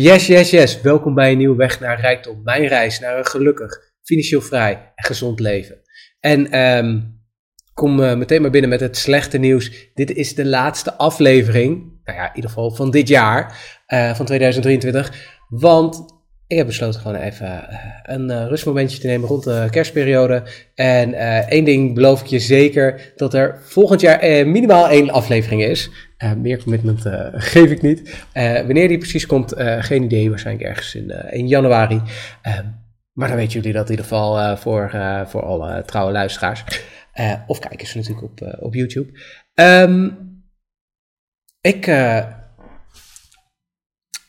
Yes, 0.00 0.26
yes, 0.26 0.50
yes. 0.50 0.80
Welkom 0.80 1.14
bij 1.14 1.30
een 1.30 1.38
nieuwe 1.38 1.56
weg 1.56 1.80
naar 1.80 2.00
rijkdom. 2.00 2.40
Mijn 2.44 2.66
reis 2.66 3.00
naar 3.00 3.18
een 3.18 3.26
gelukkig, 3.26 3.92
financieel 4.02 4.40
vrij 4.40 4.92
en 4.94 5.04
gezond 5.04 5.40
leven. 5.40 5.80
En 6.20 6.50
ehm, 6.50 7.00
kom 7.74 8.00
uh, 8.00 8.14
meteen 8.14 8.42
maar 8.42 8.50
binnen 8.50 8.70
met 8.70 8.80
het 8.80 8.96
slechte 8.96 9.38
nieuws. 9.38 9.90
Dit 9.94 10.10
is 10.10 10.34
de 10.34 10.46
laatste 10.46 10.94
aflevering, 10.94 12.00
nou 12.04 12.18
ja, 12.18 12.28
in 12.28 12.34
ieder 12.34 12.50
geval 12.50 12.70
van 12.70 12.90
dit 12.90 13.08
jaar, 13.08 13.44
uh, 13.88 14.14
van 14.14 14.26
2023. 14.26 15.12
Want 15.48 16.17
ik 16.48 16.56
heb 16.56 16.66
besloten 16.66 17.00
gewoon 17.00 17.16
even 17.16 17.46
uh, 17.46 17.78
een 18.02 18.30
uh, 18.30 18.46
rustmomentje 18.46 18.98
te 18.98 19.06
nemen 19.06 19.28
rond 19.28 19.44
de 19.44 19.66
kerstperiode. 19.70 20.42
En 20.74 21.10
uh, 21.10 21.50
één 21.50 21.64
ding 21.64 21.94
beloof 21.94 22.20
ik 22.20 22.26
je 22.26 22.38
zeker, 22.38 23.12
dat 23.16 23.34
er 23.34 23.58
volgend 23.62 24.00
jaar 24.00 24.46
minimaal 24.46 24.88
één 24.88 25.10
aflevering 25.10 25.62
is. 25.62 25.90
meer 26.36 26.62
commitment 26.62 27.02
geef 27.52 27.70
ik 27.70 27.82
niet. 27.82 28.24
wanneer 28.34 28.88
die 28.88 28.98
precies 28.98 29.26
komt, 29.26 29.54
geen 29.78 30.02
idee. 30.02 30.30
Waarschijnlijk 30.30 30.68
ergens 30.68 30.94
in, 31.30 31.48
januari. 31.48 32.02
maar 33.12 33.28
dan 33.28 33.36
weten 33.36 33.52
jullie 33.52 33.72
dat 33.72 33.84
in 33.84 33.90
ieder 33.90 34.04
geval 34.04 34.56
voor, 34.56 34.90
voor 35.26 35.42
alle 35.42 35.82
trouwe 35.84 36.12
luisteraars. 36.12 36.64
of 37.46 37.58
kijkers 37.58 37.94
natuurlijk 37.94 38.22
op, 38.22 38.56
op 38.60 38.74
YouTube. 38.74 39.10
Um, 39.54 40.16
ik 41.60 41.86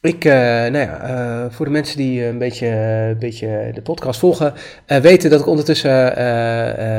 ik, 0.02 0.26
uh, 0.26 0.34
nou 0.34 0.78
ja, 0.78 1.10
uh, 1.10 1.52
voor 1.52 1.66
de 1.66 1.72
mensen 1.72 1.98
die 1.98 2.26
een 2.26 2.38
beetje, 2.38 2.68
een 2.68 3.20
beetje 3.20 3.72
de 3.74 3.82
podcast 3.82 4.20
volgen, 4.20 4.54
weten 4.86 5.30
dat 5.30 5.40
ik 5.40 5.48
ondertussen, 5.48 6.26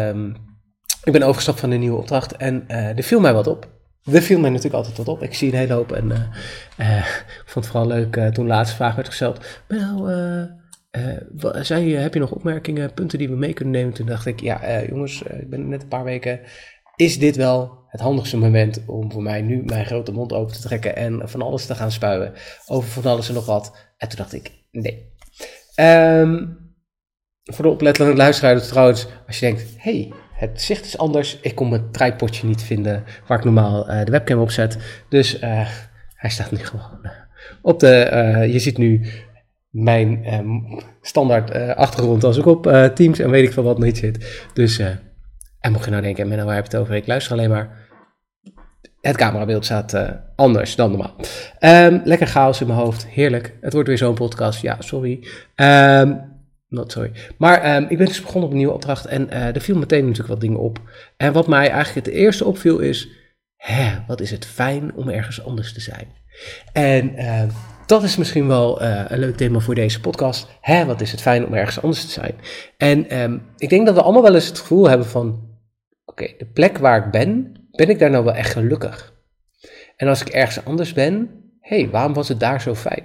um, 0.08 0.36
ik 1.04 1.12
ben 1.12 1.22
overgestapt 1.22 1.60
van 1.60 1.70
een 1.70 1.80
nieuwe 1.80 1.98
opdracht 1.98 2.36
en 2.36 2.68
er 2.68 3.02
viel 3.02 3.20
mij 3.20 3.32
wat 3.32 3.46
op. 3.46 3.68
Er 4.12 4.22
viel 4.22 4.40
mij 4.40 4.50
natuurlijk 4.50 4.76
altijd 4.76 4.96
wat 4.96 5.08
op. 5.08 5.22
Ik 5.22 5.34
zie 5.34 5.52
een 5.52 5.58
hele 5.58 5.72
hoop 5.72 5.92
en 5.92 6.10
ik 6.76 7.42
vond 7.46 7.64
het 7.64 7.66
vooral 7.66 7.86
leuk 7.86 8.14
toen 8.14 8.44
de 8.44 8.52
laatste 8.52 8.76
vraag 8.76 8.94
werd 8.94 9.08
gesteld. 9.08 9.46
Nou, 9.68 10.12
zei, 11.60 11.94
heb 11.94 12.14
je 12.14 12.20
nog 12.20 12.32
opmerkingen, 12.32 12.94
punten 12.94 13.18
die 13.18 13.28
we 13.28 13.36
mee 13.36 13.52
kunnen 13.52 13.74
nemen? 13.74 13.92
Toen 13.92 14.06
dacht 14.06 14.26
ik, 14.26 14.40
ja 14.40 14.82
jongens, 14.88 15.22
ik 15.22 15.50
ben 15.50 15.68
net 15.68 15.82
een 15.82 15.88
paar 15.88 16.04
weken 16.04 16.40
is 17.00 17.18
dit 17.18 17.36
wel 17.36 17.78
het 17.86 18.00
handigste 18.00 18.36
moment 18.36 18.82
om 18.86 19.12
voor 19.12 19.22
mij 19.22 19.42
nu 19.42 19.62
mijn 19.64 19.86
grote 19.86 20.12
mond 20.12 20.32
open 20.32 20.54
te 20.54 20.60
trekken 20.60 20.96
en 20.96 21.20
van 21.24 21.42
alles 21.42 21.66
te 21.66 21.74
gaan 21.74 21.92
spuien 21.92 22.32
over 22.66 22.90
van 22.90 23.12
alles 23.12 23.28
en 23.28 23.34
nog 23.34 23.46
wat. 23.46 23.76
En 23.96 24.08
toen 24.08 24.18
dacht 24.18 24.32
ik, 24.32 24.52
nee. 24.70 25.12
Um, 25.76 26.58
voor 27.44 27.64
de 27.64 27.70
oplettende 27.70 28.14
luisteraar 28.14 28.62
trouwens, 28.62 29.06
als 29.26 29.38
je 29.38 29.46
denkt, 29.46 29.66
hey, 29.76 30.12
het 30.32 30.62
zicht 30.62 30.84
is 30.84 30.98
anders, 30.98 31.38
ik 31.40 31.54
kon 31.54 31.68
mijn 31.68 31.90
tripodje 31.90 32.46
niet 32.46 32.62
vinden 32.62 33.04
waar 33.26 33.38
ik 33.38 33.44
normaal 33.44 33.90
uh, 33.90 34.04
de 34.04 34.10
webcam 34.10 34.40
op 34.40 34.50
zet. 34.50 34.78
Dus 35.08 35.42
uh, 35.42 35.68
hij 36.14 36.30
staat 36.30 36.50
nu 36.50 36.58
gewoon 36.58 36.98
uh, 37.02 37.10
op 37.62 37.80
de, 37.80 38.46
je 38.52 38.58
ziet 38.58 38.78
nu 38.78 39.06
mijn 39.70 40.34
um, 40.34 40.80
standaard 41.00 41.76
achtergrond 41.76 42.24
als 42.24 42.36
ik 42.36 42.46
op 42.46 42.90
Teams 42.94 43.18
en 43.18 43.30
weet 43.30 43.46
ik 43.46 43.52
veel 43.52 43.62
wat 43.62 43.78
niet 43.78 43.98
zit. 43.98 44.48
Dus 44.54 44.80
en 45.60 45.72
mocht 45.72 45.84
je 45.84 45.90
nou 45.90 46.02
denken, 46.02 46.28
Menno, 46.28 46.44
waar 46.44 46.54
heb 46.54 46.64
je 46.64 46.70
het 46.70 46.80
over? 46.80 46.94
Ik 46.94 47.06
luister 47.06 47.32
alleen 47.32 47.50
maar. 47.50 47.88
Het 49.00 49.16
camerabeeld 49.16 49.64
staat 49.64 49.94
uh, 49.94 50.10
anders 50.36 50.76
dan 50.76 50.90
normaal. 50.90 51.14
Um, 51.60 52.00
lekker 52.04 52.26
chaos 52.26 52.60
in 52.60 52.66
mijn 52.66 52.78
hoofd. 52.78 53.06
Heerlijk. 53.06 53.56
Het 53.60 53.72
wordt 53.72 53.88
weer 53.88 53.98
zo'n 53.98 54.14
podcast. 54.14 54.62
Ja, 54.62 54.76
sorry. 54.78 55.26
Um, 55.56 56.20
not 56.68 56.92
sorry. 56.92 57.12
Maar 57.38 57.76
um, 57.76 57.86
ik 57.88 57.98
ben 57.98 58.06
dus 58.06 58.20
begonnen 58.20 58.44
op 58.44 58.50
een 58.50 58.56
nieuwe 58.56 58.72
opdracht. 58.72 59.06
En 59.06 59.26
uh, 59.32 59.54
er 59.54 59.60
viel 59.60 59.76
meteen 59.76 60.02
natuurlijk 60.02 60.28
wat 60.28 60.40
dingen 60.40 60.58
op. 60.58 60.80
En 61.16 61.32
wat 61.32 61.46
mij 61.46 61.70
eigenlijk 61.70 62.06
het 62.06 62.14
eerste 62.14 62.44
opviel 62.44 62.78
is... 62.78 63.08
Hè, 63.56 63.98
wat 64.06 64.20
is 64.20 64.30
het 64.30 64.46
fijn 64.46 64.94
om 64.94 65.08
ergens 65.08 65.44
anders 65.44 65.72
te 65.72 65.80
zijn. 65.80 66.08
En 66.72 67.14
dat 67.86 68.02
is 68.02 68.16
misschien 68.16 68.46
wel 68.46 68.82
uh, 68.82 69.04
een 69.08 69.18
leuk 69.18 69.36
thema 69.36 69.58
voor 69.58 69.74
deze 69.74 70.00
podcast. 70.00 70.48
Hè, 70.60 70.84
wat 70.84 71.00
is 71.00 71.10
het 71.10 71.20
fijn 71.20 71.46
om 71.46 71.54
ergens 71.54 71.82
anders 71.82 72.04
te 72.04 72.10
zijn. 72.10 72.34
En 72.76 73.42
ik 73.56 73.68
denk 73.68 73.86
dat 73.86 73.94
we 73.94 74.02
allemaal 74.02 74.22
wel 74.22 74.34
eens 74.34 74.46
het 74.46 74.58
gevoel 74.58 74.88
hebben 74.88 75.06
van 75.06 75.48
oké, 76.10 76.34
de 76.38 76.46
plek 76.46 76.78
waar 76.78 77.04
ik 77.04 77.10
ben, 77.10 77.54
ben 77.70 77.88
ik 77.88 77.98
daar 77.98 78.10
nou 78.10 78.24
wel 78.24 78.34
echt 78.34 78.52
gelukkig? 78.52 79.14
En 79.96 80.08
als 80.08 80.20
ik 80.20 80.28
ergens 80.28 80.64
anders 80.64 80.92
ben, 80.92 81.30
hé, 81.60 81.80
hey, 81.80 81.90
waarom 81.90 82.12
was 82.12 82.28
het 82.28 82.40
daar 82.40 82.60
zo 82.60 82.74
fijn? 82.74 83.04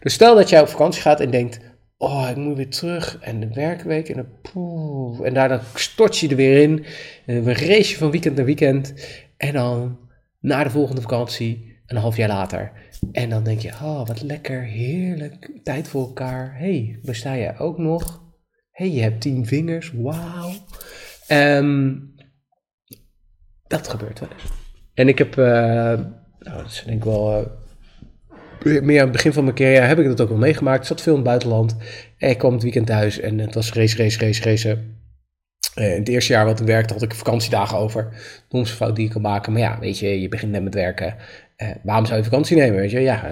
Dus 0.00 0.12
stel 0.12 0.34
dat 0.34 0.48
jij 0.48 0.60
op 0.60 0.68
vakantie 0.68 1.02
gaat 1.02 1.20
en 1.20 1.30
denkt, 1.30 1.60
oh, 1.96 2.26
ik 2.30 2.36
moet 2.36 2.56
weer 2.56 2.70
terug 2.70 3.18
en 3.20 3.40
de 3.40 3.48
werkweek 3.52 4.08
en 4.08 4.16
dan 4.16 4.28
poeh, 4.52 5.26
en 5.26 5.34
daarna 5.34 5.60
stort 5.74 6.18
je 6.18 6.28
er 6.28 6.36
weer 6.36 6.62
in. 6.62 6.84
En 7.26 7.44
dan 7.44 7.52
race 7.52 7.90
je 7.90 7.96
van 7.96 8.10
weekend 8.10 8.36
naar 8.36 8.44
weekend 8.44 8.94
en 9.36 9.52
dan 9.52 9.98
na 10.40 10.64
de 10.64 10.70
volgende 10.70 11.00
vakantie, 11.00 11.80
een 11.86 11.96
half 11.96 12.16
jaar 12.16 12.28
later. 12.28 12.72
En 13.12 13.28
dan 13.28 13.44
denk 13.44 13.60
je, 13.60 13.68
oh, 13.68 14.06
wat 14.06 14.22
lekker, 14.22 14.62
heerlijk, 14.62 15.50
tijd 15.62 15.88
voor 15.88 16.06
elkaar. 16.06 16.54
hey, 16.58 16.98
besta 17.02 17.36
jij 17.36 17.58
ook 17.58 17.78
nog? 17.78 18.24
hey, 18.76 18.90
je 18.90 19.00
hebt 19.00 19.20
tien 19.20 19.46
vingers, 19.46 19.92
wauw. 19.94 20.52
Um, 21.28 22.14
dat 23.68 23.88
gebeurt 23.88 24.20
wel 24.20 24.28
eens. 24.32 24.50
En 24.94 25.08
ik 25.08 25.18
heb, 25.18 25.36
uh, 25.36 25.44
nou, 25.44 26.02
dat 26.38 26.66
is 26.66 26.82
denk 26.86 26.96
ik 26.96 27.04
wel, 27.04 27.48
uh, 28.64 28.82
meer 28.82 28.98
aan 28.98 29.04
het 29.04 29.12
begin 29.12 29.32
van 29.32 29.44
mijn 29.44 29.56
carrière 29.56 29.86
heb 29.86 29.98
ik 29.98 30.06
dat 30.06 30.20
ook 30.20 30.28
wel 30.28 30.38
meegemaakt. 30.38 30.80
Ik 30.80 30.86
zat 30.86 31.00
veel 31.00 31.12
in 31.12 31.18
het 31.18 31.28
buitenland. 31.28 31.76
En 32.18 32.30
ik 32.30 32.38
kwam 32.38 32.52
het 32.52 32.62
weekend 32.62 32.86
thuis 32.86 33.20
en 33.20 33.38
het 33.38 33.54
was 33.54 33.72
race, 33.72 33.96
race, 33.96 34.18
race, 34.18 34.42
race. 34.42 34.78
Uh, 35.78 35.92
in 35.92 35.98
het 35.98 36.08
eerste 36.08 36.32
jaar 36.32 36.44
wat 36.44 36.60
ik 36.60 36.66
werkte 36.66 36.92
had 36.92 37.02
ik 37.02 37.14
vakantiedagen 37.14 37.78
over. 37.78 38.08
Domste 38.48 38.76
fout 38.76 38.96
die 38.96 39.04
ik 39.04 39.10
kan 39.10 39.22
maken. 39.22 39.52
Maar 39.52 39.60
ja, 39.60 39.78
weet 39.78 39.98
je, 39.98 40.20
je 40.20 40.28
begint 40.28 40.52
net 40.52 40.62
met 40.62 40.74
werken. 40.74 41.16
waarom 41.82 42.06
zou 42.06 42.18
je 42.18 42.24
vakantie 42.24 42.56
nemen, 42.56 42.76
weet 42.76 42.90
je? 42.90 43.00
Ja, 43.00 43.22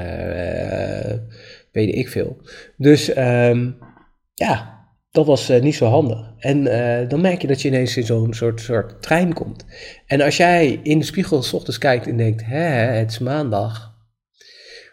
weet 1.72 1.94
ik 1.94 2.08
veel. 2.08 2.40
Dus 2.76 3.16
um, 3.16 3.78
ja, 4.34 4.74
dat 5.14 5.26
was 5.26 5.50
uh, 5.50 5.60
niet 5.60 5.74
zo 5.74 5.86
handig. 5.86 6.32
En 6.38 6.66
uh, 6.66 7.08
dan 7.08 7.20
merk 7.20 7.40
je 7.40 7.46
dat 7.46 7.62
je 7.62 7.68
ineens 7.68 7.96
in 7.96 8.04
zo'n 8.04 8.34
soort, 8.34 8.60
soort 8.60 9.02
trein 9.02 9.32
komt. 9.32 9.64
En 10.06 10.20
als 10.20 10.36
jij 10.36 10.80
in 10.82 10.98
de 10.98 11.04
spiegel 11.04 11.42
s 11.42 11.52
ochtends 11.52 11.78
kijkt 11.78 12.06
en 12.06 12.16
denkt, 12.16 12.44
hè, 12.44 12.64
het 12.66 13.10
is 13.10 13.18
maandag, 13.18 13.94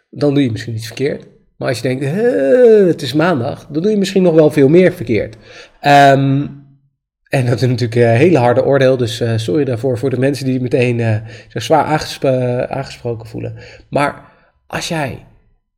dan 0.09 0.33
doe 0.33 0.43
je 0.43 0.51
misschien 0.51 0.73
iets 0.73 0.85
verkeerd. 0.87 1.27
Maar 1.57 1.67
als 1.67 1.79
je 1.79 1.87
denkt, 1.87 2.05
het 2.87 3.01
is 3.01 3.13
maandag, 3.13 3.67
dan 3.67 3.81
doe 3.81 3.91
je 3.91 3.97
misschien 3.97 4.23
nog 4.23 4.33
wel 4.33 4.51
veel 4.51 4.67
meer 4.67 4.93
verkeerd. 4.93 5.35
Um, 5.81 6.59
en 7.27 7.45
dat 7.45 7.61
is 7.61 7.67
natuurlijk 7.67 7.95
een 7.95 8.15
hele 8.15 8.37
harde 8.37 8.65
oordeel, 8.65 8.97
dus 8.97 9.23
sorry 9.35 9.63
daarvoor 9.63 9.97
voor 9.97 10.09
de 10.09 10.19
mensen 10.19 10.45
die 10.45 10.61
meteen 10.61 11.23
zich 11.47 11.63
zwaar 11.63 11.83
aangesp 11.83 12.25
aangesproken 12.69 13.27
voelen. 13.27 13.55
Maar 13.89 14.31
als 14.67 14.87
jij 14.87 15.25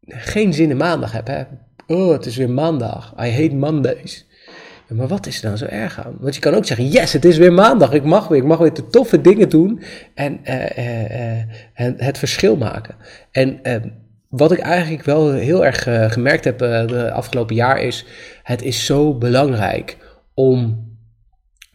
geen 0.08 0.54
zin 0.54 0.70
in 0.70 0.78
maandag 0.78 1.12
hebt, 1.12 1.28
hè, 1.28 1.44
oh, 1.88 2.12
het 2.12 2.26
is 2.26 2.38
weer 2.38 2.50
maandag, 2.50 3.14
I 3.20 3.32
hate 3.32 3.56
Mondays 3.56 4.32
maar 4.88 5.08
wat 5.08 5.26
is 5.26 5.38
er 5.38 5.46
nou 5.46 5.58
zo 5.58 5.66
erg 5.66 6.06
aan? 6.06 6.16
Want 6.20 6.36
je 6.36 6.42
kan 6.42 6.54
ook 6.54 6.66
zeggen, 6.66 6.88
yes, 6.88 7.14
het 7.14 7.26
is 7.26 7.38
weer 7.38 7.54
maandag, 7.54 7.92
ik 7.92 8.04
mag 8.04 8.28
weer, 8.28 8.38
ik 8.38 8.44
mag 8.44 8.58
weer 8.58 8.74
de 8.74 8.88
toffe 8.88 9.22
dingen 9.22 9.50
doen 9.50 9.82
en 10.14 10.40
uh, 10.46 11.38
uh, 11.78 11.94
het 11.98 12.18
verschil 12.18 12.58
maken. 12.58 12.96
En 13.32 13.62
wat 14.30 14.52
ik 14.52 14.60
eigenlijk 14.60 15.04
wel 15.04 15.32
heel 15.32 15.66
erg 15.66 15.84
gemerkt 16.14 16.44
heb 16.44 16.58
de 16.58 17.12
afgelopen 17.12 17.56
jaar 17.56 17.82
is, 17.82 18.06
het 18.44 18.62
is 18.62 18.86
zo 18.86 19.14
belangrijk 19.14 19.98
om 20.34 20.92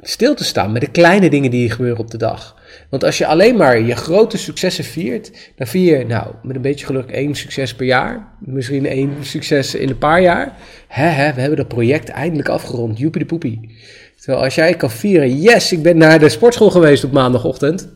stil 0.01 0.35
te 0.35 0.45
staan 0.45 0.73
met 0.73 0.81
de 0.81 0.91
kleine 0.91 1.31
dingen 1.31 1.51
die 1.51 1.71
gebeuren 1.71 1.99
op 1.99 2.11
de 2.11 2.17
dag. 2.17 2.57
Want 2.91 3.05
als 3.05 3.19
je 3.19 3.27
alleen 3.27 3.57
maar 3.57 3.81
je 3.81 3.97
grote 3.97 4.39
successen 4.39 4.85
viert, 4.85 5.53
dan 5.57 5.67
vier 5.67 5.99
je, 5.99 6.05
nou, 6.05 6.35
met 6.43 6.57
een 6.57 6.63
beetje 6.63 6.87
geluk 6.87 7.11
één 7.11 7.35
succes 7.35 7.75
per 7.75 7.87
jaar. 7.87 8.29
Misschien 8.41 8.87
één 8.87 9.13
succes 9.21 9.75
in 9.75 9.89
een 9.89 9.99
paar 9.99 10.23
jaar. 10.23 10.57
Hè, 10.89 11.07
hè, 11.07 11.35
we 11.35 11.41
hebben 11.41 11.59
dat 11.59 11.69
project 11.69 12.09
eindelijk 12.09 12.49
afgerond. 12.49 12.99
Joepie 12.99 13.21
de 13.21 13.27
poepie. 13.27 13.77
Terwijl 14.17 14.45
als 14.45 14.55
jij 14.55 14.75
kan 14.75 14.91
vieren, 14.91 15.41
yes, 15.41 15.73
ik 15.73 15.83
ben 15.83 15.97
naar 15.97 16.19
de 16.19 16.29
sportschool 16.29 16.71
geweest 16.71 17.05
op 17.05 17.13
maandagochtend. 17.13 17.89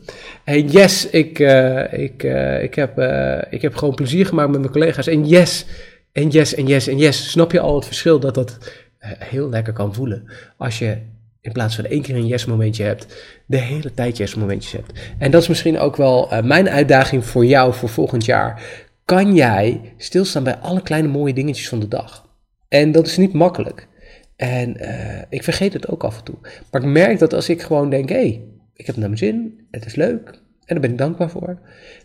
En 0.43 0.67
yes, 0.67 1.09
ik, 1.09 1.39
uh, 1.39 1.93
ik, 1.93 2.23
uh, 2.23 2.63
ik, 2.63 2.75
heb, 2.75 2.99
uh, 2.99 3.37
ik 3.49 3.61
heb 3.61 3.75
gewoon 3.75 3.95
plezier 3.95 4.25
gemaakt 4.25 4.49
met 4.49 4.59
mijn 4.59 4.71
collega's. 4.71 5.07
En 5.07 5.27
yes, 5.27 5.65
en 6.11 6.29
yes, 6.29 6.55
en 6.55 6.65
yes, 6.65 6.87
en 6.87 6.97
yes. 6.97 7.29
Snap 7.29 7.51
je 7.51 7.59
al 7.59 7.75
het 7.75 7.85
verschil 7.85 8.19
dat 8.19 8.35
dat 8.35 8.57
heel 8.99 9.49
lekker 9.49 9.73
kan 9.73 9.93
voelen? 9.93 10.31
Als 10.57 10.79
je 10.79 10.97
in 11.43 11.51
plaats 11.51 11.75
van 11.75 11.85
één 11.85 12.01
keer 12.01 12.15
een 12.15 12.27
yes 12.27 12.45
momentje 12.45 12.83
hebt, 12.83 13.07
de 13.45 13.57
hele 13.57 13.93
tijd 13.93 14.17
yes 14.17 14.35
momentjes 14.35 14.71
hebt. 14.71 14.91
En 15.17 15.31
dat 15.31 15.41
is 15.41 15.47
misschien 15.47 15.79
ook 15.79 15.95
wel 15.95 16.33
uh, 16.33 16.41
mijn 16.41 16.69
uitdaging 16.69 17.25
voor 17.25 17.45
jou 17.45 17.73
voor 17.73 17.89
volgend 17.89 18.25
jaar. 18.25 18.61
Kan 19.05 19.35
jij 19.35 19.93
stilstaan 19.97 20.43
bij 20.43 20.55
alle 20.55 20.81
kleine 20.81 21.07
mooie 21.07 21.33
dingetjes 21.33 21.69
van 21.69 21.79
de 21.79 21.87
dag? 21.87 22.29
En 22.67 22.91
dat 22.91 23.07
is 23.07 23.17
niet 23.17 23.33
makkelijk. 23.33 23.87
En 24.35 24.77
uh, 24.81 25.21
ik 25.29 25.43
vergeet 25.43 25.73
het 25.73 25.87
ook 25.87 26.03
af 26.03 26.17
en 26.17 26.23
toe. 26.23 26.35
Maar 26.71 26.81
ik 26.81 26.87
merk 26.87 27.19
dat 27.19 27.33
als 27.33 27.49
ik 27.49 27.61
gewoon 27.61 27.89
denk, 27.89 28.09
hé, 28.09 28.15
hey, 28.15 28.41
ik 28.73 28.85
heb 28.85 28.95
het 28.95 28.97
naar 28.97 29.07
mijn 29.07 29.17
zin, 29.17 29.67
het 29.71 29.85
is 29.85 29.95
leuk 29.95 30.41
en 30.65 30.75
daar 30.75 30.79
ben 30.79 30.91
ik 30.91 30.97
dankbaar 30.97 31.29
voor. 31.29 31.59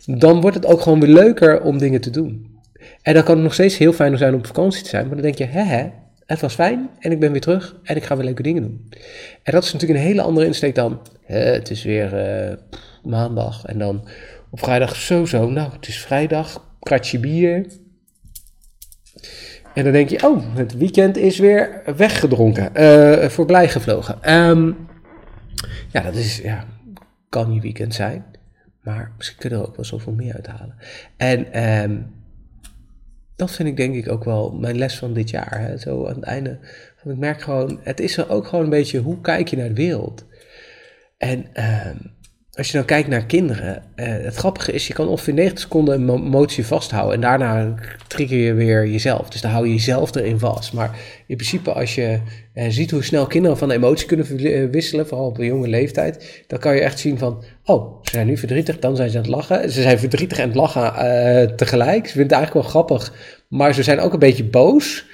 Dan 0.05 0.41
wordt 0.41 0.55
het 0.55 0.65
ook 0.65 0.81
gewoon 0.81 0.99
weer 0.99 1.13
leuker 1.13 1.61
om 1.61 1.77
dingen 1.77 2.01
te 2.01 2.09
doen. 2.09 2.57
En 3.01 3.13
dan 3.13 3.23
kan 3.23 3.33
het 3.33 3.43
nog 3.43 3.53
steeds 3.53 3.77
heel 3.77 3.93
fijn 3.93 4.17
zijn 4.17 4.33
om 4.33 4.39
op 4.39 4.45
vakantie 4.45 4.83
te 4.83 4.89
zijn, 4.89 5.05
maar 5.05 5.15
dan 5.15 5.23
denk 5.23 5.37
je, 5.37 5.45
hè, 5.45 5.89
het 6.29 6.41
was 6.41 6.53
fijn 6.53 6.89
en 6.99 7.11
ik 7.11 7.19
ben 7.19 7.31
weer 7.31 7.41
terug 7.41 7.75
en 7.83 7.95
ik 7.95 8.03
ga 8.03 8.15
weer 8.15 8.25
leuke 8.25 8.43
dingen 8.43 8.61
doen. 8.61 8.89
En 9.43 9.53
dat 9.53 9.63
is 9.63 9.73
natuurlijk 9.73 9.99
een 9.99 10.05
hele 10.05 10.21
andere 10.21 10.45
insteek 10.45 10.75
dan, 10.75 11.01
het 11.25 11.69
is 11.69 11.83
weer 11.83 12.39
uh, 12.49 12.55
maandag 13.03 13.65
en 13.65 13.77
dan 13.77 14.07
op 14.49 14.59
vrijdag 14.59 14.95
zo 14.95 15.25
zo, 15.25 15.49
nou 15.49 15.71
het 15.71 15.87
is 15.87 15.99
vrijdag, 15.99 16.75
kratje 16.79 17.19
bier, 17.19 17.65
En 19.73 19.83
dan 19.83 19.93
denk 19.93 20.09
je, 20.09 20.27
oh, 20.27 20.55
het 20.55 20.77
weekend 20.77 21.17
is 21.17 21.39
weer 21.39 21.81
weggedronken, 21.95 22.71
uh, 22.73 23.29
voorbij 23.29 23.69
gevlogen. 23.69 24.33
Um, 24.33 24.87
ja, 25.91 26.01
dat 26.01 26.15
is, 26.15 26.37
ja, 26.37 26.65
kan 27.29 27.53
je 27.53 27.61
weekend 27.61 27.93
zijn. 27.93 28.25
Maar 28.81 29.11
misschien 29.17 29.39
kunnen 29.39 29.59
we 29.59 29.67
ook 29.67 29.75
wel 29.75 29.85
zoveel 29.85 30.13
meer 30.13 30.33
uithalen. 30.33 30.75
En 31.17 31.63
um, 31.83 32.18
dat 33.39 33.51
vind 33.51 33.69
ik 33.69 33.77
denk 33.77 33.95
ik 33.95 34.11
ook 34.11 34.23
wel 34.23 34.51
mijn 34.51 34.77
les 34.77 34.97
van 34.97 35.13
dit 35.13 35.29
jaar. 35.29 35.59
Hè? 35.59 35.77
Zo 35.77 36.07
aan 36.07 36.15
het 36.15 36.23
einde. 36.23 36.59
Van, 36.95 37.11
ik 37.11 37.17
merk 37.17 37.41
gewoon, 37.41 37.79
het 37.83 37.99
is 37.99 38.27
ook 38.27 38.47
gewoon 38.47 38.63
een 38.63 38.69
beetje, 38.69 38.99
hoe 38.99 39.21
kijk 39.21 39.47
je 39.47 39.57
naar 39.57 39.67
de 39.67 39.73
wereld? 39.73 40.25
En 41.17 41.45
um, 41.87 42.17
als 42.53 42.67
je 42.67 42.73
dan 42.73 42.85
kijkt 42.85 43.07
naar 43.07 43.25
kinderen, 43.25 43.83
uh, 43.95 44.05
het 44.07 44.35
grappige 44.35 44.71
is, 44.71 44.87
je 44.87 44.93
kan 44.93 45.07
ongeveer 45.07 45.33
90 45.33 45.59
seconden 45.59 46.01
een 46.01 46.25
emotie 46.25 46.65
vasthouden 46.65 47.15
en 47.15 47.21
daarna 47.21 47.75
trigger 48.07 48.37
je 48.37 48.53
weer 48.53 48.87
jezelf. 48.87 49.29
Dus 49.29 49.41
dan 49.41 49.51
hou 49.51 49.67
je 49.67 49.73
jezelf 49.73 50.15
erin 50.15 50.39
vast. 50.39 50.73
Maar 50.73 50.97
in 51.27 51.35
principe, 51.35 51.73
als 51.73 51.95
je 51.95 52.19
uh, 52.53 52.65
ziet 52.69 52.91
hoe 52.91 53.03
snel 53.03 53.27
kinderen 53.27 53.57
van 53.57 53.71
emotie 53.71 54.07
kunnen 54.07 54.37
eh, 54.37 54.69
wisselen, 54.71 55.07
vooral 55.07 55.27
op 55.27 55.37
een 55.37 55.45
jonge 55.45 55.67
leeftijd, 55.67 56.43
dan 56.47 56.59
kan 56.59 56.75
je 56.75 56.81
echt 56.81 56.99
zien 56.99 57.17
van, 57.17 57.43
oh, 57.65 58.03
ze 58.03 58.11
zijn 58.11 58.27
nu 58.27 58.37
verdrietig, 58.37 58.79
dan 58.79 58.95
zijn 58.95 59.09
ze 59.09 59.17
aan 59.17 59.23
het 59.23 59.31
lachen. 59.31 59.71
Ze 59.71 59.81
zijn 59.81 59.99
verdrietig 59.99 60.37
en 60.37 60.47
het 60.47 60.55
lachen 60.55 61.55
tegelijk. 61.55 62.07
Ze 62.07 62.13
vinden 62.13 62.23
het 62.23 62.31
eigenlijk 62.31 62.53
wel 62.53 62.83
grappig, 62.83 63.13
maar 63.47 63.73
ze 63.73 63.83
zijn 63.83 63.99
ook 63.99 64.13
een 64.13 64.19
beetje 64.19 64.43
boos. 64.43 65.05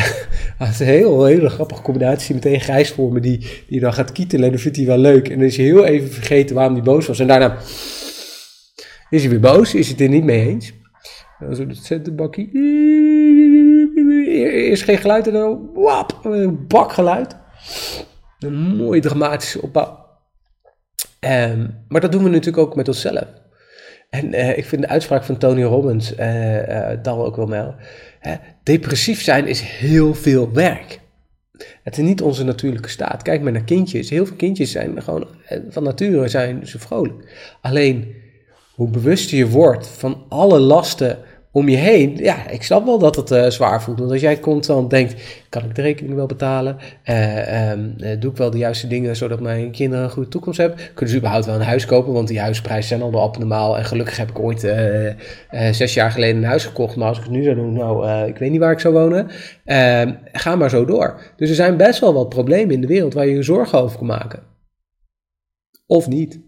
Het 0.58 0.68
is 0.68 0.80
een 0.80 0.86
hele 0.86 1.48
grappige 1.48 1.82
combinatie. 1.82 2.34
Meteen 2.34 2.60
Grijs 2.60 2.90
voor 2.90 3.12
me 3.12 3.20
die, 3.20 3.64
die 3.68 3.80
dan 3.80 3.92
gaat 3.92 4.12
kietelen 4.12 4.44
en 4.44 4.50
dan 4.50 4.60
vindt 4.60 4.76
hij 4.76 4.86
wel 4.86 4.98
leuk. 4.98 5.28
En 5.28 5.38
dan 5.38 5.46
is 5.46 5.56
hij 5.56 5.66
heel 5.66 5.84
even 5.84 6.10
vergeten 6.10 6.54
waarom 6.54 6.74
hij 6.74 6.82
boos 6.82 7.06
was. 7.06 7.18
En 7.18 7.26
daarna 7.26 7.56
is 9.10 9.20
hij 9.20 9.28
weer 9.30 9.40
boos, 9.40 9.74
is 9.74 9.86
hij 9.86 9.96
het 9.96 10.00
er 10.00 10.08
niet 10.08 10.24
mee 10.24 10.48
eens. 10.48 10.72
Dan 11.38 11.56
zo 11.56 11.66
het 11.66 11.76
centerbakje. 11.76 12.48
Eerst 14.52 14.82
geen 14.82 14.98
geluid 14.98 15.26
en 15.26 15.32
dan 15.32 15.70
wap, 15.74 16.20
een 16.22 16.66
bakgeluid. 16.66 17.36
Een 18.38 18.54
mooie 18.54 19.00
dramatische 19.00 19.62
opbouw. 19.62 20.00
Um, 21.20 21.84
maar 21.88 22.00
dat 22.00 22.12
doen 22.12 22.22
we 22.22 22.28
natuurlijk 22.28 22.66
ook 22.66 22.76
met 22.76 22.88
onszelf. 22.88 23.41
En 24.12 24.34
uh, 24.34 24.58
ik 24.58 24.64
vind 24.64 24.82
de 24.82 24.88
uitspraak 24.88 25.24
van 25.24 25.38
Tony 25.38 25.62
Robbins 25.62 26.16
uh, 26.16 26.68
uh, 26.68 26.88
dan 27.02 27.18
ook 27.18 27.36
wel 27.36 27.48
wel. 27.48 27.74
Depressief 28.62 29.22
zijn 29.22 29.46
is 29.46 29.60
heel 29.60 30.14
veel 30.14 30.52
werk. 30.52 31.00
Het 31.82 31.98
is 31.98 32.04
niet 32.04 32.22
onze 32.22 32.44
natuurlijke 32.44 32.88
staat. 32.88 33.22
Kijk 33.22 33.42
maar 33.42 33.52
naar 33.52 33.64
kindjes. 33.64 34.10
Heel 34.10 34.26
veel 34.26 34.36
kindjes 34.36 34.70
zijn 34.70 35.02
gewoon 35.02 35.26
van 35.68 35.82
nature 35.82 36.28
zijn 36.28 36.66
ze 36.66 36.78
vrolijk. 36.78 37.54
Alleen 37.60 38.14
hoe 38.74 38.88
bewuster 38.88 39.36
je 39.36 39.48
wordt 39.48 39.86
van 39.86 40.24
alle 40.28 40.58
lasten 40.58 41.18
om 41.54 41.68
je 41.68 41.76
heen, 41.76 42.16
ja, 42.16 42.48
ik 42.48 42.62
snap 42.62 42.84
wel 42.84 42.98
dat 42.98 43.16
het 43.16 43.30
uh, 43.30 43.46
zwaar 43.46 43.82
voelt. 43.82 43.98
Want 43.98 44.10
als 44.10 44.20
jij 44.20 44.40
constant 44.40 44.90
denkt, 44.90 45.14
kan 45.48 45.64
ik 45.64 45.74
de 45.74 45.82
rekening 45.82 46.14
wel 46.14 46.26
betalen? 46.26 46.76
Uh, 47.04 47.70
um, 47.70 47.94
uh, 47.98 48.20
doe 48.20 48.30
ik 48.30 48.36
wel 48.36 48.50
de 48.50 48.58
juiste 48.58 48.86
dingen 48.86 49.16
zodat 49.16 49.40
mijn 49.40 49.70
kinderen 49.70 50.04
een 50.04 50.10
goede 50.10 50.28
toekomst 50.28 50.58
hebben? 50.58 50.78
Kunnen 50.94 51.14
ze 51.14 51.16
überhaupt 51.16 51.46
wel 51.46 51.54
een 51.54 51.60
huis 51.60 51.86
kopen? 51.86 52.12
Want 52.12 52.28
die 52.28 52.40
huisprijzen 52.40 52.88
zijn 52.88 53.02
al 53.02 53.10
de 53.10 53.18
abnormaal. 53.18 53.78
En 53.78 53.84
gelukkig 53.84 54.16
heb 54.16 54.30
ik 54.30 54.38
ooit 54.38 54.60
zes 55.70 55.94
jaar 55.94 56.10
geleden 56.10 56.36
een 56.36 56.48
huis 56.48 56.64
gekocht. 56.64 56.96
Maar 56.96 57.08
als 57.08 57.18
ik 57.18 57.24
het 57.24 57.32
nu 57.32 57.42
zou 57.42 57.56
doen, 57.56 57.72
nou, 57.72 58.26
ik 58.28 58.38
weet 58.38 58.50
niet 58.50 58.60
waar 58.60 58.72
ik 58.72 58.80
zou 58.80 58.94
wonen. 58.94 59.28
Ehm, 59.64 60.12
ga 60.32 60.56
maar 60.56 60.70
zo 60.70 60.84
door. 60.84 61.20
Dus 61.36 61.48
er 61.48 61.54
zijn 61.54 61.76
best 61.76 62.00
wel 62.00 62.14
wat 62.14 62.28
problemen 62.28 62.74
in 62.74 62.80
de 62.80 62.86
wereld 62.86 63.14
waar 63.14 63.26
je 63.26 63.34
je 63.34 63.42
zorgen 63.42 63.78
over 63.78 63.98
kan 63.98 64.06
maken. 64.06 64.42
Of 65.86 66.08
niet. 66.08 66.40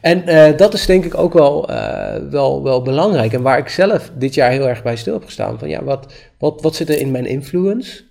En 0.00 0.28
uh, 0.28 0.56
dat 0.56 0.74
is 0.74 0.86
denk 0.86 1.04
ik 1.04 1.14
ook 1.14 1.32
wel, 1.32 1.70
uh, 1.70 2.16
wel, 2.30 2.62
wel 2.62 2.82
belangrijk. 2.82 3.32
En 3.32 3.42
waar 3.42 3.58
ik 3.58 3.68
zelf 3.68 4.10
dit 4.14 4.34
jaar 4.34 4.50
heel 4.50 4.68
erg 4.68 4.82
bij 4.82 4.96
stil 4.96 5.12
heb 5.12 5.24
gestaan. 5.24 5.58
Van 5.58 5.68
ja, 5.68 5.84
wat, 5.84 6.12
wat, 6.38 6.62
wat 6.62 6.74
zit 6.74 6.88
er 6.88 6.98
in 6.98 7.10
mijn 7.10 7.26
influence? 7.26 8.02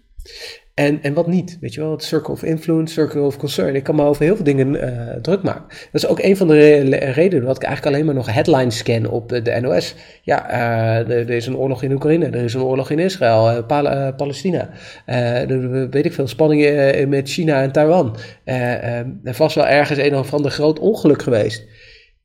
En, 0.74 1.02
en 1.02 1.14
wat 1.14 1.28
niet, 1.28 1.58
weet 1.62 1.74
je 1.74 1.82
wel, 1.82 1.92
het 1.92 2.04
circle 2.04 2.34
of 2.34 2.44
influence, 2.44 2.94
circle 2.94 3.22
of 3.22 3.38
concern. 3.38 3.76
Ik 3.76 3.84
kan 3.84 3.96
me 3.96 4.04
over 4.04 4.24
heel 4.24 4.36
veel 4.36 4.46
dingen 4.46 4.74
uh, 4.74 5.16
druk 5.22 5.44
maken. 5.44 5.64
Dat 5.68 6.04
is 6.04 6.08
ook 6.08 6.20
een 6.20 6.38
van 6.38 6.48
de 6.48 6.54
re 6.54 6.96
redenen 6.98 7.46
dat 7.46 7.56
ik 7.56 7.64
eigenlijk 7.64 7.96
alleen 7.96 8.06
maar 8.06 8.16
nog 8.16 8.34
headlines 8.34 8.78
scan 8.78 9.06
op 9.06 9.30
de, 9.30 9.42
de 9.42 9.60
NOS. 9.62 9.96
Ja, 10.22 10.52
uh, 10.52 11.18
er, 11.18 11.30
is 11.30 11.46
een 11.46 11.58
oorlog 11.58 11.84
in 11.84 11.92
Oekraïne, 11.92 12.26
er 12.26 12.44
is 12.44 12.54
een 12.54 12.62
oorlog 12.62 12.90
in 12.90 13.00
Israël, 13.00 13.64
Pal 13.64 14.14
Palestina. 14.14 14.70
er, 15.06 15.90
weet 15.90 16.06
ik 16.06 16.14
veel, 16.14 16.28
spanningen 16.28 17.10
met 17.10 17.30
China 17.30 17.62
en 17.62 17.72
Taiwan. 17.72 18.18
er 18.44 19.34
vast 19.34 19.56
wel 19.56 19.68
ergens 19.68 20.00
een 20.00 20.16
of 20.16 20.34
ander 20.34 20.52
groot 20.52 20.80
ongeluk 20.80 21.22
geweest. 21.22 21.66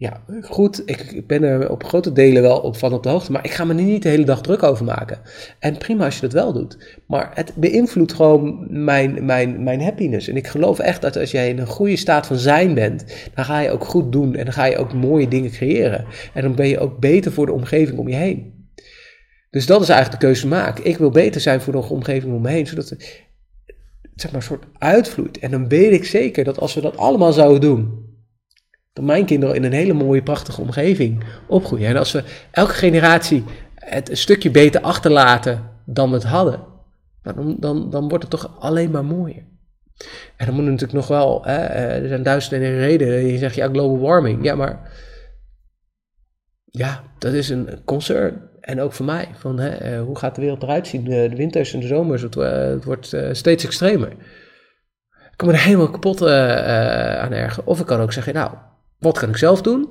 Ja, 0.00 0.22
goed, 0.42 0.82
ik 0.84 1.26
ben 1.26 1.42
er 1.42 1.70
op 1.70 1.84
grote 1.84 2.12
delen 2.12 2.42
wel 2.42 2.58
op 2.58 2.76
van 2.76 2.92
op 2.92 3.02
de 3.02 3.08
hoogte, 3.08 3.32
maar 3.32 3.44
ik 3.44 3.50
ga 3.50 3.64
me 3.64 3.74
niet 3.74 4.02
de 4.02 4.08
hele 4.08 4.24
dag 4.24 4.40
druk 4.40 4.62
over 4.62 4.84
maken. 4.84 5.20
En 5.58 5.78
prima 5.78 6.04
als 6.04 6.14
je 6.14 6.20
dat 6.20 6.32
wel 6.32 6.52
doet, 6.52 6.98
maar 7.06 7.30
het 7.34 7.52
beïnvloedt 7.54 8.12
gewoon 8.12 8.66
mijn, 8.84 9.24
mijn, 9.24 9.62
mijn 9.62 9.80
happiness. 9.80 10.28
En 10.28 10.36
ik 10.36 10.46
geloof 10.46 10.78
echt 10.78 11.00
dat 11.00 11.16
als 11.16 11.30
jij 11.30 11.48
in 11.48 11.58
een 11.58 11.66
goede 11.66 11.96
staat 11.96 12.26
van 12.26 12.36
zijn 12.36 12.74
bent, 12.74 13.04
dan 13.34 13.44
ga 13.44 13.60
je 13.60 13.70
ook 13.70 13.84
goed 13.84 14.12
doen 14.12 14.34
en 14.34 14.44
dan 14.44 14.54
ga 14.54 14.64
je 14.64 14.76
ook 14.76 14.92
mooie 14.92 15.28
dingen 15.28 15.50
creëren. 15.50 16.04
En 16.34 16.42
dan 16.42 16.54
ben 16.54 16.68
je 16.68 16.78
ook 16.78 16.98
beter 16.98 17.32
voor 17.32 17.46
de 17.46 17.52
omgeving 17.52 17.98
om 17.98 18.08
je 18.08 18.16
heen. 18.16 18.68
Dus 19.50 19.66
dat 19.66 19.82
is 19.82 19.88
eigenlijk 19.88 20.20
de 20.20 20.26
keuze 20.26 20.46
maken. 20.46 20.86
Ik 20.86 20.98
wil 20.98 21.10
beter 21.10 21.40
zijn 21.40 21.60
voor 21.60 21.72
de 21.72 21.88
omgeving 21.88 22.34
om 22.34 22.42
me 22.42 22.50
heen, 22.50 22.66
zodat 22.66 22.88
het 22.88 23.22
zeg 24.14 24.30
maar, 24.30 24.40
een 24.40 24.46
soort 24.46 24.64
uitvloeit. 24.78 25.38
En 25.38 25.50
dan 25.50 25.68
weet 25.68 25.92
ik 25.92 26.04
zeker 26.04 26.44
dat 26.44 26.58
als 26.58 26.74
we 26.74 26.80
dat 26.80 26.96
allemaal 26.96 27.32
zouden 27.32 27.60
doen, 27.60 28.07
dat 28.98 29.06
mijn 29.06 29.24
kinderen 29.24 29.54
in 29.54 29.64
een 29.64 29.72
hele 29.72 29.92
mooie, 29.92 30.22
prachtige 30.22 30.60
omgeving 30.60 31.24
opgroeien. 31.46 31.88
En 31.88 31.96
als 31.96 32.12
we 32.12 32.24
elke 32.50 32.74
generatie 32.74 33.44
het 33.74 34.10
een 34.10 34.16
stukje 34.16 34.50
beter 34.50 34.80
achterlaten 34.80 35.70
dan 35.84 36.08
we 36.08 36.14
het 36.14 36.24
hadden, 36.24 36.60
nou, 37.22 37.36
dan, 37.36 37.56
dan, 37.60 37.90
dan 37.90 38.08
wordt 38.08 38.24
het 38.24 38.32
toch 38.32 38.60
alleen 38.60 38.90
maar 38.90 39.04
mooier. 39.04 39.46
En 40.36 40.46
dan 40.46 40.54
moet 40.54 40.64
natuurlijk 40.64 40.92
nog 40.92 41.08
wel, 41.08 41.44
hè, 41.44 41.56
eh, 41.56 42.02
er 42.02 42.08
zijn 42.08 42.22
duizenden 42.22 42.78
redenen. 42.78 43.26
Je 43.26 43.38
zegt 43.38 43.54
ja, 43.54 43.68
global 43.68 43.98
warming. 43.98 44.44
Ja, 44.44 44.54
maar 44.54 44.90
ja, 46.64 47.02
dat 47.18 47.32
is 47.32 47.48
een 47.48 47.84
concern. 47.84 48.50
En 48.60 48.80
ook 48.80 48.92
voor 48.92 49.06
mij, 49.06 49.28
van 49.34 49.58
hè, 49.58 49.68
eh, 49.68 50.00
hoe 50.00 50.18
gaat 50.18 50.34
de 50.34 50.40
wereld 50.40 50.62
eruit 50.62 50.86
zien? 50.86 51.04
De 51.04 51.36
winters 51.36 51.74
en 51.74 51.80
de 51.80 51.86
zomers, 51.86 52.22
het, 52.22 52.36
eh, 52.36 52.50
het 52.50 52.84
wordt 52.84 53.16
steeds 53.32 53.64
extremer. 53.64 54.10
Ik 55.30 55.44
kan 55.46 55.48
er 55.48 55.62
helemaal 55.62 55.90
kapot 55.90 56.22
aan 56.22 57.32
ergeren. 57.32 57.66
Of 57.66 57.80
ik 57.80 57.86
kan 57.86 58.00
ook 58.00 58.12
zeggen, 58.12 58.34
nou, 58.34 58.50
wat 58.98 59.18
kan 59.18 59.28
ik 59.28 59.36
zelf 59.36 59.62
doen? 59.62 59.88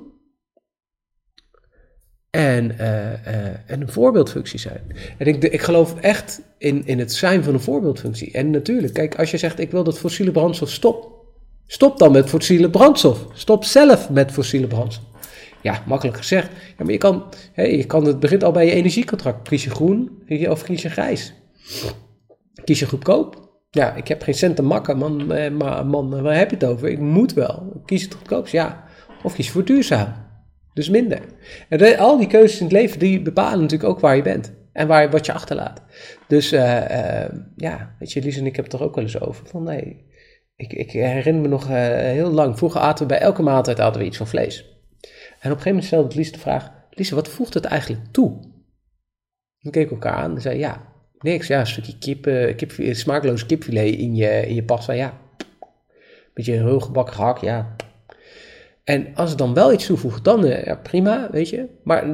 En, 2.30 2.72
uh, 2.72 2.80
uh, 2.80 3.72
en 3.72 3.82
een 3.82 3.92
voorbeeldfunctie 3.92 4.60
zijn. 4.60 4.96
En 5.18 5.28
ik, 5.28 5.44
ik 5.44 5.62
geloof 5.62 6.00
echt 6.00 6.42
in, 6.58 6.86
in 6.86 7.00
het 7.00 7.14
zijn 7.14 7.44
van 7.44 7.54
een 7.54 7.60
voorbeeldfunctie. 7.60 8.32
En 8.32 8.50
natuurlijk, 8.50 8.94
kijk, 8.94 9.20
als 9.20 9.32
je 9.32 9.38
zegt 9.38 9.60
ik 9.60 9.72
wil 9.72 9.84
dat 9.84 10.00
fossiele 10.00 10.32
brandstof 10.32 10.70
stop. 10.70 11.16
Stop 11.66 12.00
dan 12.00 12.12
met 12.12 12.30
fossiele 12.30 12.70
brandstof. 12.70 13.26
Stop 13.34 13.64
zelf 13.64 14.10
met 14.10 14.32
fossiele 14.32 14.68
brandstof. 14.68 15.06
Ja, 15.62 15.84
makkelijk 15.86 16.18
gezegd. 16.18 16.50
Ja, 16.78 16.84
maar 16.84 16.92
je 16.92 16.98
kan, 16.98 17.24
hey, 17.54 17.78
je 17.78 17.86
kan, 17.86 18.06
het 18.06 18.20
begint 18.20 18.44
al 18.44 18.52
bij 18.52 18.66
je 18.66 18.72
energiecontract. 18.72 19.48
Kies 19.48 19.64
je 19.64 19.70
groen 19.70 20.24
of 20.50 20.64
kies 20.64 20.82
je 20.82 20.90
grijs? 20.90 21.34
Kies 22.64 22.80
je 22.80 22.86
goedkoop 22.86 23.48
ja, 23.78 23.94
ik 23.94 24.08
heb 24.08 24.22
geen 24.22 24.34
cent 24.34 24.56
te 24.56 24.62
makken, 24.62 24.98
man, 24.98 25.32
eh, 25.32 25.52
maar 25.52 25.86
man, 25.86 26.22
waar 26.22 26.38
heb 26.38 26.50
je 26.50 26.56
het 26.56 26.66
over? 26.66 26.90
Ik 26.90 27.00
moet 27.00 27.34
wel. 27.34 27.82
Kies 27.86 28.04
het 28.04 28.14
goedkoopst, 28.14 28.52
ja. 28.52 28.86
Of 29.24 29.34
kies 29.34 29.52
voor 29.52 29.66
duurzaam. 29.66 30.14
Dus 30.74 30.90
minder. 30.90 31.22
En 31.70 31.98
al 31.98 32.18
die 32.18 32.28
keuzes 32.28 32.60
in 32.60 32.66
het 32.66 32.74
leven, 32.74 33.00
die 33.00 33.22
bepalen 33.22 33.62
natuurlijk 33.62 33.90
ook 33.90 34.00
waar 34.00 34.16
je 34.16 34.22
bent. 34.22 34.54
En 34.72 34.88
waar, 34.88 35.10
wat 35.10 35.26
je 35.26 35.34
achterlaat. 35.34 35.82
Dus 36.28 36.54
uh, 36.54 36.62
uh, 36.62 37.26
ja, 37.56 37.96
weet 38.00 38.12
je, 38.12 38.22
Lies 38.22 38.38
en 38.38 38.46
ik 38.46 38.56
hebben 38.56 38.72
het 38.72 38.82
er 38.82 38.88
ook 38.88 38.96
wel 38.96 39.04
eens 39.04 39.20
over. 39.20 39.48
Van 39.48 39.64
nee, 39.64 40.06
ik, 40.56 40.74
ik 40.74 40.92
herinner 40.92 41.42
me 41.42 41.48
nog 41.48 41.64
uh, 41.64 41.76
heel 41.88 42.30
lang. 42.30 42.58
Vroeger 42.58 42.82
aten 42.82 43.08
we 43.08 43.14
bij 43.14 43.22
elke 43.22 43.42
maaltijd 43.42 43.78
hadden 43.78 44.02
we 44.02 44.08
iets 44.08 44.18
van 44.18 44.28
vlees. 44.28 44.60
En 44.60 45.08
op 45.08 45.42
een 45.42 45.42
gegeven 45.42 45.68
moment 45.68 45.86
stelde 45.86 46.16
Lies 46.16 46.32
de 46.32 46.40
vraag: 46.40 46.72
Lies, 46.90 47.10
wat 47.10 47.30
voegt 47.30 47.54
het 47.54 47.66
eigenlijk 47.66 48.02
toe? 48.12 48.40
Dan 49.60 49.72
keek 49.72 49.92
elkaar 49.92 50.14
aan 50.14 50.36
en 50.36 50.42
zei: 50.42 50.58
Ja, 50.58 50.94
niks. 51.20 51.48
Ja, 51.48 51.60
een 51.60 51.68
stukje 51.68 51.98
kip, 51.98 52.56
kip, 52.58 52.96
smaakloos 52.96 53.46
kipfilet 53.46 53.96
in 53.96 54.16
je, 54.16 54.48
in 54.48 54.56
je 54.56 54.64
pasta. 54.64 54.94
Ja, 54.94 55.18
beetje 56.34 56.54
heel 56.54 56.80
gebakken 56.80 57.16
gehakt. 57.16 57.42
Ja, 57.42 57.76
en 58.88 59.08
als 59.16 59.30
het 59.30 59.38
dan 59.38 59.54
wel 59.54 59.74
iets 59.74 59.86
toevoegt, 59.86 60.24
dan 60.24 60.46
ja, 60.46 60.76
prima, 60.76 61.28
weet 61.32 61.50
je. 61.50 61.66
Maar 61.84 62.14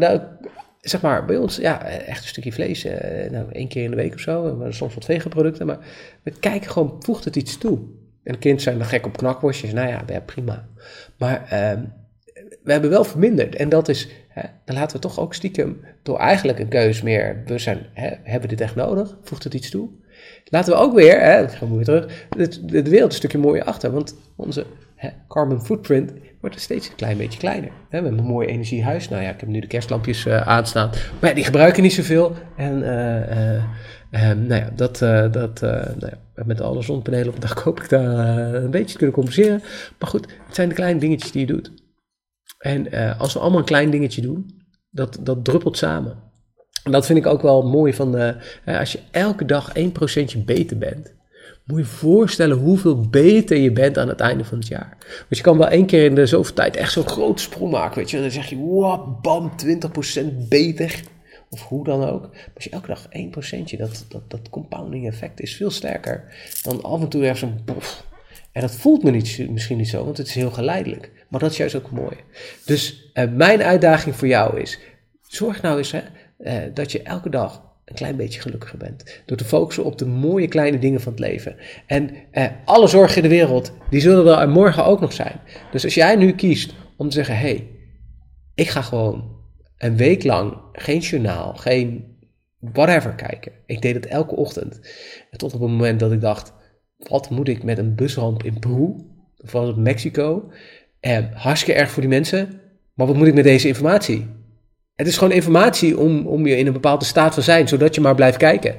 zeg 0.79 1.01
maar, 1.01 1.25
bij 1.25 1.37
ons, 1.37 1.55
ja, 1.55 1.85
echt 1.85 2.21
een 2.21 2.27
stukje 2.27 2.51
vlees, 2.51 2.85
uh, 2.85 2.93
nou, 3.31 3.45
één 3.51 3.67
keer 3.67 3.83
in 3.83 3.89
de 3.89 3.95
week 3.95 4.13
of 4.13 4.19
zo. 4.19 4.55
Maar 4.55 4.73
soms 4.73 4.93
wat 4.93 5.05
veganproducten, 5.05 5.65
maar 5.65 5.77
we 6.23 6.31
kijken 6.39 6.71
gewoon, 6.71 6.95
voegt 6.99 7.25
het 7.25 7.35
iets 7.35 7.57
toe? 7.57 7.79
En 8.23 8.39
kind 8.39 8.61
zijn 8.61 8.77
dan 8.77 8.87
gek 8.87 9.05
op 9.05 9.17
knakworstjes, 9.17 9.73
nou 9.73 9.87
ja, 9.87 10.03
ja 10.07 10.19
prima. 10.19 10.67
Maar 11.17 11.41
uh, 11.43 11.81
we 12.63 12.71
hebben 12.71 12.89
wel 12.89 13.03
verminderd. 13.03 13.55
En 13.55 13.69
dat 13.69 13.89
is, 13.89 14.09
hè, 14.27 14.43
dan 14.65 14.75
laten 14.75 14.95
we 14.95 15.01
toch 15.01 15.19
ook 15.19 15.33
stiekem, 15.33 15.81
door 16.03 16.17
eigenlijk 16.17 16.59
een 16.59 16.67
keus 16.67 17.01
meer 17.01 17.43
bewustzijn, 17.45 17.85
hè, 17.93 18.09
hebben 18.23 18.49
dit 18.49 18.61
echt 18.61 18.75
nodig? 18.75 19.17
Voegt 19.21 19.43
het 19.43 19.53
iets 19.53 19.69
toe? 19.69 19.89
Laten 20.49 20.73
we 20.73 20.79
ook 20.79 20.93
weer, 20.93 21.21
hè, 21.21 21.47
gaan 21.49 21.69
we 21.69 21.75
weer 21.75 21.85
terug, 21.85 22.25
de, 22.29 22.65
de 22.65 22.89
wereld 22.89 23.11
een 23.11 23.17
stukje 23.17 23.37
mooier 23.37 23.63
achter. 23.63 23.91
Want 23.91 24.15
onze 24.35 24.65
carbon 25.27 25.65
footprint 25.65 26.13
wordt 26.41 26.59
steeds 26.59 26.89
een 26.89 26.95
klein 26.95 27.17
beetje 27.17 27.39
kleiner. 27.39 27.69
We 27.69 27.95
hebben 27.95 28.17
een 28.17 28.23
mooi 28.23 28.47
energiehuis. 28.47 29.09
Nou 29.09 29.23
ja, 29.23 29.29
ik 29.29 29.39
heb 29.39 29.49
nu 29.49 29.59
de 29.59 29.67
kerstlampjes 29.67 30.25
uh, 30.25 30.47
aanstaan. 30.47 30.89
Maar 31.21 31.35
die 31.35 31.43
gebruiken 31.43 31.83
niet 31.83 31.93
zoveel. 31.93 32.35
En 32.57 32.79
uh, 32.79 33.63
Um, 34.29 34.45
nou 34.45 34.61
ja, 34.61 34.69
dat, 34.75 34.97
dat 35.33 35.61
nou 35.61 36.07
ja, 36.35 36.43
met 36.45 36.61
alle 36.61 36.81
zonnepanelen 36.81 37.27
op 37.27 37.33
de 37.33 37.47
dag 37.47 37.61
hoop 37.63 37.79
ik 37.79 37.89
daar 37.89 38.53
een 38.53 38.71
beetje 38.71 38.91
te 38.91 38.97
kunnen 38.97 39.15
compenseren. 39.15 39.61
Maar 39.99 40.09
goed, 40.09 40.27
het 40.45 40.55
zijn 40.55 40.69
de 40.69 40.75
kleine 40.75 40.99
dingetjes 40.99 41.31
die 41.31 41.41
je 41.41 41.53
doet. 41.53 41.71
En 42.57 42.91
als 43.17 43.33
we 43.33 43.39
allemaal 43.39 43.59
een 43.59 43.65
klein 43.65 43.89
dingetje 43.89 44.21
doen, 44.21 44.65
dat, 44.89 45.17
dat 45.21 45.45
druppelt 45.45 45.77
samen. 45.77 46.17
En 46.83 46.91
dat 46.91 47.05
vind 47.05 47.19
ik 47.19 47.25
ook 47.25 47.41
wel 47.41 47.61
mooi 47.61 47.93
van, 47.93 48.35
als 48.65 48.91
je 48.91 48.99
elke 49.11 49.45
dag 49.45 49.71
1% 49.77 50.43
beter 50.45 50.77
bent, 50.77 51.13
moet 51.65 51.79
je 51.79 51.85
voorstellen 51.85 52.57
hoeveel 52.57 52.99
beter 53.09 53.57
je 53.57 53.71
bent 53.71 53.97
aan 53.97 54.07
het 54.07 54.19
einde 54.19 54.45
van 54.45 54.57
het 54.57 54.67
jaar. 54.67 54.97
Want 54.99 55.37
je 55.37 55.41
kan 55.41 55.57
wel 55.57 55.67
één 55.67 55.85
keer 55.85 56.05
in 56.05 56.15
de 56.15 56.25
zoveel 56.25 56.53
tijd 56.53 56.75
echt 56.75 56.91
zo'n 56.91 57.07
grote 57.07 57.41
sprong 57.41 57.71
maken, 57.71 57.97
weet 57.97 58.09
je. 58.09 58.15
En 58.17 58.23
dan 58.23 58.31
zeg 58.31 58.49
je, 58.49 58.55
wow, 58.55 59.21
bam, 59.21 59.51
20% 60.21 60.47
beter. 60.49 61.01
Of 61.49 61.63
hoe 61.67 61.83
dan 61.83 62.03
ook. 62.09 62.21
Maar 62.21 62.51
als 62.55 62.63
je 62.63 62.69
elke 62.69 62.87
dag 62.87 63.05
1%, 63.05 63.77
dat, 63.77 64.05
dat, 64.07 64.29
dat 64.29 64.49
compounding 64.49 65.07
effect 65.07 65.41
is 65.41 65.55
veel 65.55 65.71
sterker 65.71 66.23
dan 66.61 66.83
af 66.83 67.01
en 67.01 67.07
toe 67.07 67.23
even 67.23 67.37
zo'n 67.37 67.59
bof. 67.65 68.05
En 68.51 68.61
dat 68.61 68.75
voelt 68.75 69.03
me 69.03 69.11
niet, 69.11 69.49
misschien 69.49 69.77
niet 69.77 69.89
zo, 69.89 70.03
want 70.05 70.17
het 70.17 70.27
is 70.27 70.35
heel 70.35 70.51
geleidelijk. 70.51 71.11
Maar 71.27 71.39
dat 71.39 71.51
is 71.51 71.57
juist 71.57 71.75
ook 71.75 71.91
mooi. 71.91 72.15
Dus 72.65 73.09
eh, 73.13 73.29
mijn 73.31 73.63
uitdaging 73.63 74.15
voor 74.15 74.27
jou 74.27 74.59
is, 74.61 74.79
zorg 75.27 75.61
nou 75.61 75.77
eens 75.77 75.91
hè, 75.91 76.01
eh, 76.37 76.55
dat 76.73 76.91
je 76.91 77.01
elke 77.01 77.29
dag 77.29 77.61
een 77.85 77.95
klein 77.95 78.15
beetje 78.15 78.41
gelukkiger 78.41 78.77
bent. 78.77 79.21
Door 79.25 79.37
te 79.37 79.45
focussen 79.45 79.83
op 79.83 79.97
de 79.97 80.05
mooie 80.05 80.47
kleine 80.47 80.79
dingen 80.79 81.01
van 81.01 81.11
het 81.11 81.21
leven. 81.21 81.55
En 81.87 82.09
eh, 82.31 82.45
alle 82.65 82.87
zorgen 82.87 83.15
in 83.15 83.29
de 83.29 83.35
wereld, 83.35 83.73
die 83.89 84.01
zullen 84.01 84.39
er 84.39 84.49
morgen 84.49 84.85
ook 84.85 84.99
nog 84.99 85.13
zijn. 85.13 85.39
Dus 85.71 85.83
als 85.83 85.93
jij 85.93 86.15
nu 86.15 86.31
kiest 86.31 86.73
om 86.97 87.09
te 87.09 87.15
zeggen, 87.15 87.37
hé, 87.37 87.41
hey, 87.41 87.67
ik 88.55 88.69
ga 88.69 88.81
gewoon 88.81 89.31
een 89.77 89.97
week 89.97 90.23
lang 90.23 90.57
geen 90.71 90.99
journaal, 90.99 91.53
geen 91.53 92.17
whatever 92.59 93.13
kijken. 93.13 93.51
Ik 93.65 93.81
deed 93.81 93.95
het 93.95 94.05
elke 94.05 94.35
ochtend. 94.35 94.79
En 95.31 95.37
tot 95.37 95.53
op 95.53 95.61
het 95.61 95.69
moment 95.69 95.99
dat 95.99 96.11
ik 96.11 96.21
dacht, 96.21 96.53
wat 96.97 97.29
moet 97.29 97.47
ik 97.47 97.63
met 97.63 97.77
een 97.77 97.95
busramp 97.95 98.43
in 98.43 98.59
Peru? 98.59 98.95
Of 99.51 99.75
Mexico? 99.75 100.51
En 100.99 101.31
eh, 101.31 101.41
hartstikke 101.41 101.79
erg 101.79 101.91
voor 101.91 102.01
die 102.01 102.11
mensen. 102.11 102.61
Maar 102.93 103.07
wat 103.07 103.15
moet 103.15 103.27
ik 103.27 103.33
met 103.33 103.43
deze 103.43 103.67
informatie? 103.67 104.27
Het 105.03 105.11
is 105.11 105.17
gewoon 105.17 105.33
informatie 105.33 105.97
om, 105.97 106.27
om 106.27 106.45
je 106.45 106.57
in 106.57 106.67
een 106.67 106.73
bepaalde 106.73 107.05
staat 107.05 107.33
van 107.33 107.43
zijn, 107.43 107.67
zodat 107.67 107.95
je 107.95 108.01
maar 108.01 108.15
blijft 108.15 108.37
kijken. 108.37 108.75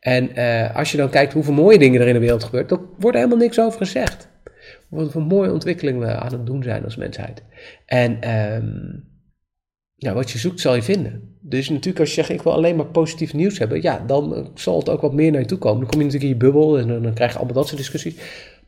En 0.00 0.30
uh, 0.34 0.76
als 0.76 0.90
je 0.90 0.96
dan 0.96 1.10
kijkt 1.10 1.32
hoeveel 1.32 1.52
mooie 1.52 1.78
dingen 1.78 2.00
er 2.00 2.06
in 2.06 2.14
de 2.14 2.20
wereld 2.20 2.44
gebeuren, 2.44 2.68
dan 2.68 2.86
wordt 2.98 3.16
er 3.16 3.22
helemaal 3.22 3.44
niks 3.44 3.60
over 3.60 3.78
gezegd. 3.78 4.28
Wat 4.88 5.12
voor 5.12 5.22
mooie 5.22 5.52
ontwikkelingen 5.52 6.00
we 6.00 6.06
aan 6.06 6.32
het 6.32 6.46
doen 6.46 6.62
zijn 6.62 6.84
als 6.84 6.96
mensheid. 6.96 7.42
En 7.86 8.36
um, 8.54 9.04
ja, 9.94 10.12
wat 10.14 10.30
je 10.30 10.38
zoekt 10.38 10.60
zal 10.60 10.74
je 10.74 10.82
vinden. 10.82 11.36
Dus 11.40 11.68
natuurlijk 11.68 11.98
als 11.98 12.08
je 12.08 12.14
zegt, 12.14 12.28
ik 12.28 12.42
wil 12.42 12.52
alleen 12.52 12.76
maar 12.76 12.86
positief 12.86 13.34
nieuws 13.34 13.58
hebben, 13.58 13.82
ja, 13.82 14.04
dan 14.06 14.50
zal 14.54 14.78
het 14.78 14.88
ook 14.88 15.00
wat 15.00 15.12
meer 15.12 15.30
naar 15.30 15.40
je 15.40 15.46
toe 15.46 15.58
komen. 15.58 15.80
Dan 15.80 15.88
kom 15.88 15.98
je 15.98 16.04
natuurlijk 16.04 16.32
in 16.32 16.38
je 16.38 16.44
bubbel 16.44 16.78
en 16.78 16.88
dan, 16.88 17.02
dan 17.02 17.14
krijg 17.14 17.30
je 17.30 17.36
allemaal 17.36 17.56
dat 17.56 17.66
soort 17.66 17.78
discussies. 17.78 18.14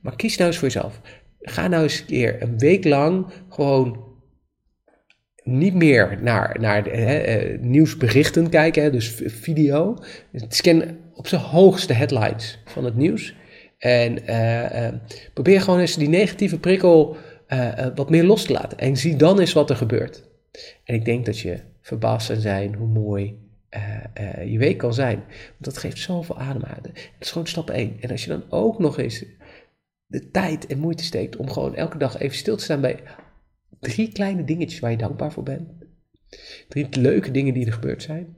Maar 0.01 0.17
kies 0.17 0.37
nou 0.37 0.51
eens 0.51 0.59
voor 0.59 0.69
jezelf. 0.69 1.01
Ga 1.41 1.69
nou 1.69 1.83
eens 1.83 2.01
een 2.01 2.07
keer 2.07 2.43
een 2.43 2.59
week 2.59 2.85
lang 2.85 3.27
gewoon 3.49 4.11
niet 5.45 5.75
meer 5.75 6.19
naar, 6.21 6.57
naar 6.61 6.85
hè, 6.85 7.17
eh, 7.17 7.59
nieuwsberichten 7.61 8.49
kijken, 8.49 8.83
hè, 8.83 8.91
dus 8.91 9.21
video. 9.27 9.99
Scan 10.49 10.85
op 11.15 11.27
zijn 11.27 11.41
hoogste 11.41 11.93
headlines 11.93 12.59
van 12.65 12.85
het 12.85 12.97
nieuws. 12.97 13.35
En 13.79 14.19
uh, 14.31 14.89
probeer 15.35 15.61
gewoon 15.61 15.81
eens 15.81 15.97
die 15.97 16.09
negatieve 16.09 16.59
prikkel 16.59 17.17
wat 17.95 18.11
meer 18.11 18.25
los 18.25 18.45
te 18.45 18.53
laten. 18.53 18.79
En 18.79 18.97
zie 18.97 19.17
dan 19.17 19.41
eens 19.41 19.53
wat 19.53 19.71
er 19.71 19.77
gebeurt. 19.77 20.29
En 20.85 20.95
ik 20.95 21.05
denk 21.05 21.27
dat 21.27 21.39
je 21.39 21.59
verbaasd 21.81 22.27
zal 22.27 22.37
zijn 22.37 22.75
hoe 22.75 22.89
mooi 22.89 23.39
je 24.47 24.59
week 24.59 24.79
kan 24.79 24.95
zijn. 24.95 25.17
Want 25.17 25.65
dat 25.65 25.79
geeft 25.79 25.99
zoveel 25.99 26.39
ademhalen. 26.39 26.83
Dat 26.83 26.93
is 27.21 27.31
gewoon 27.31 27.47
stap 27.47 27.71
1. 27.71 27.97
En 28.01 28.11
als 28.11 28.25
je 28.25 28.31
dan 28.31 28.45
ook 28.49 28.79
nog 28.79 28.99
eens 28.99 29.25
de 30.07 30.31
tijd 30.31 30.67
en 30.67 30.79
moeite 30.79 31.05
steekt 31.05 31.37
om 31.37 31.51
gewoon 31.51 31.75
elke 31.75 31.99
dag 31.99 32.19
even 32.19 32.37
stil 32.37 32.57
te 32.57 32.65
staan 32.65 32.81
bij 32.81 32.99
Drie 33.83 34.13
kleine 34.13 34.45
dingetjes 34.45 34.81
waar 34.81 34.91
je 34.91 34.97
dankbaar 34.97 35.33
voor 35.33 35.43
bent. 35.43 35.69
Drie 36.69 36.87
leuke 36.91 37.31
dingen 37.31 37.55
die 37.55 37.67
er 37.67 37.73
gebeurd 37.73 38.03
zijn. 38.03 38.37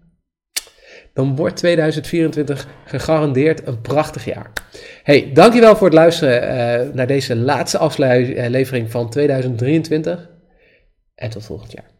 Dan 1.13 1.37
wordt 1.37 1.57
2024 1.57 2.69
gegarandeerd 2.85 3.67
een 3.67 3.81
prachtig 3.81 4.25
jaar. 4.25 4.53
Hey, 5.03 5.31
dankjewel 5.33 5.77
voor 5.77 5.87
het 5.87 5.97
luisteren 5.97 6.43
uh, 6.89 6.95
naar 6.95 7.07
deze 7.07 7.37
laatste 7.37 7.79
aflevering 7.79 8.91
van 8.91 9.11
2023. 9.11 10.31
En 11.15 11.31
tot 11.31 11.45
volgend 11.45 11.73
jaar. 11.73 11.94